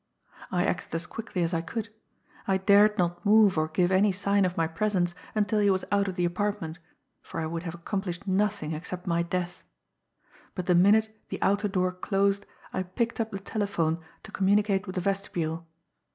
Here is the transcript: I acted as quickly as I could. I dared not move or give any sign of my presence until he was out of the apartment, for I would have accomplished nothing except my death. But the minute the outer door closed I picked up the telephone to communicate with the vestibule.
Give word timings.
I 0.49 0.65
acted 0.65 0.95
as 0.95 1.05
quickly 1.05 1.43
as 1.43 1.53
I 1.53 1.61
could. 1.61 1.89
I 2.47 2.57
dared 2.57 2.97
not 2.97 3.23
move 3.23 3.55
or 3.55 3.67
give 3.67 3.91
any 3.91 4.11
sign 4.11 4.45
of 4.45 4.57
my 4.57 4.65
presence 4.65 5.13
until 5.35 5.59
he 5.59 5.69
was 5.69 5.85
out 5.91 6.07
of 6.07 6.15
the 6.15 6.25
apartment, 6.25 6.79
for 7.21 7.39
I 7.39 7.45
would 7.45 7.61
have 7.61 7.75
accomplished 7.75 8.25
nothing 8.25 8.73
except 8.73 9.05
my 9.05 9.21
death. 9.21 9.63
But 10.55 10.65
the 10.65 10.73
minute 10.73 11.15
the 11.29 11.39
outer 11.43 11.67
door 11.67 11.91
closed 11.91 12.47
I 12.73 12.81
picked 12.81 13.19
up 13.19 13.29
the 13.29 13.37
telephone 13.39 13.99
to 14.23 14.31
communicate 14.31 14.87
with 14.87 14.95
the 14.95 15.01
vestibule. 15.01 15.67